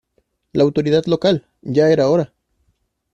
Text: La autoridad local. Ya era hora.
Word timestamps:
La 0.53 0.63
autoridad 0.63 1.05
local. 1.05 1.45
Ya 1.61 1.91
era 1.91 2.09
hora. 2.09 2.33